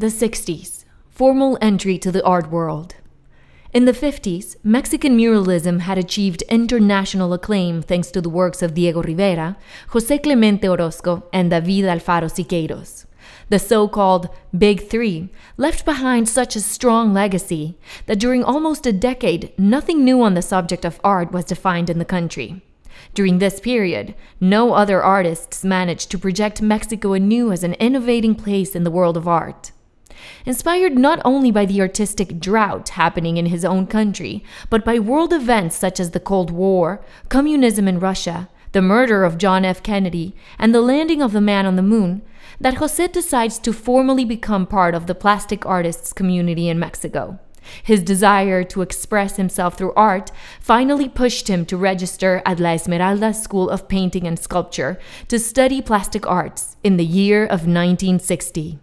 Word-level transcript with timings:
The 0.00 0.06
60s 0.06 0.86
Formal 1.10 1.58
entry 1.60 1.98
to 1.98 2.10
the 2.10 2.24
art 2.24 2.50
world. 2.50 2.94
In 3.74 3.84
the 3.84 3.92
50s, 3.92 4.56
Mexican 4.64 5.14
muralism 5.14 5.80
had 5.80 5.98
achieved 5.98 6.40
international 6.48 7.34
acclaim 7.34 7.82
thanks 7.82 8.10
to 8.12 8.22
the 8.22 8.30
works 8.30 8.62
of 8.62 8.72
Diego 8.72 9.02
Rivera, 9.02 9.58
José 9.90 10.22
Clemente 10.22 10.66
Orozco, 10.66 11.28
and 11.34 11.50
David 11.50 11.84
Alfaro 11.84 12.30
Siqueiros. 12.30 13.04
The 13.50 13.58
so 13.58 13.88
called 13.88 14.30
Big 14.56 14.88
Three 14.88 15.28
left 15.58 15.84
behind 15.84 16.30
such 16.30 16.56
a 16.56 16.62
strong 16.62 17.12
legacy 17.12 17.76
that 18.06 18.18
during 18.18 18.42
almost 18.42 18.86
a 18.86 18.94
decade, 18.94 19.52
nothing 19.58 20.02
new 20.02 20.22
on 20.22 20.32
the 20.32 20.40
subject 20.40 20.86
of 20.86 20.98
art 21.04 21.30
was 21.30 21.44
defined 21.44 21.90
in 21.90 21.98
the 21.98 22.06
country. 22.06 22.62
During 23.12 23.38
this 23.38 23.60
period, 23.60 24.14
no 24.40 24.72
other 24.72 25.02
artists 25.02 25.62
managed 25.62 26.10
to 26.10 26.18
project 26.18 26.62
Mexico 26.62 27.12
anew 27.12 27.52
as 27.52 27.62
an 27.62 27.74
innovating 27.74 28.34
place 28.34 28.74
in 28.74 28.84
the 28.84 28.90
world 28.90 29.18
of 29.18 29.28
art. 29.28 29.72
Inspired 30.46 30.98
not 30.98 31.20
only 31.24 31.50
by 31.50 31.64
the 31.64 31.80
artistic 31.80 32.40
drought 32.40 32.90
happening 32.90 33.36
in 33.36 33.46
his 33.46 33.64
own 33.64 33.86
country, 33.86 34.44
but 34.68 34.84
by 34.84 34.98
world 34.98 35.32
events 35.32 35.76
such 35.76 36.00
as 36.00 36.10
the 36.10 36.20
Cold 36.20 36.50
War, 36.50 37.04
communism 37.28 37.86
in 37.88 38.00
Russia, 38.00 38.48
the 38.72 38.82
murder 38.82 39.24
of 39.24 39.38
John 39.38 39.64
F. 39.64 39.82
Kennedy, 39.82 40.34
and 40.58 40.74
the 40.74 40.80
landing 40.80 41.20
of 41.22 41.32
the 41.32 41.40
man 41.40 41.66
on 41.66 41.76
the 41.76 41.82
moon, 41.82 42.22
that 42.60 42.74
Jose 42.74 43.06
decides 43.08 43.58
to 43.58 43.72
formally 43.72 44.24
become 44.24 44.66
part 44.66 44.94
of 44.94 45.06
the 45.06 45.14
plastic 45.14 45.66
artists 45.66 46.12
community 46.12 46.68
in 46.68 46.78
Mexico. 46.78 47.38
His 47.82 48.02
desire 48.02 48.64
to 48.64 48.82
express 48.82 49.36
himself 49.36 49.76
through 49.76 49.92
art 49.94 50.30
finally 50.60 51.08
pushed 51.08 51.48
him 51.48 51.66
to 51.66 51.76
register 51.76 52.42
at 52.46 52.58
La 52.58 52.70
Esmeralda 52.72 53.34
School 53.34 53.68
of 53.68 53.88
Painting 53.88 54.26
and 54.26 54.38
Sculpture 54.38 54.98
to 55.28 55.38
study 55.38 55.82
plastic 55.82 56.26
arts 56.26 56.76
in 56.82 56.96
the 56.96 57.04
year 57.04 57.44
of 57.44 57.66
1960. 57.66 58.78